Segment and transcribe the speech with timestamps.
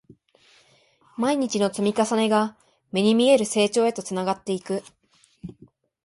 [1.15, 2.57] 毎日の積み重ねが、
[2.91, 4.81] 目に見える成長へとつながっていく